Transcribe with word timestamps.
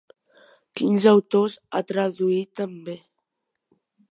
Quins 0.79 1.03
autors 1.11 1.57
ha 1.75 1.83
traduït 1.91 2.51
també? 2.63 2.97